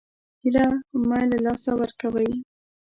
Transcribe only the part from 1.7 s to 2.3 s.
ورکوئ